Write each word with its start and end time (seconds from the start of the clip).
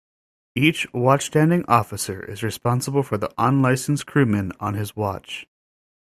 Each 0.55 0.87
watchstanding 0.93 1.63
officer 1.67 2.23
is 2.25 2.41
responsible 2.41 3.03
for 3.03 3.19
the 3.19 3.31
unlicensed 3.37 4.07
crewmen 4.07 4.51
on 4.59 4.73
his 4.73 4.95
watch. 4.95 5.45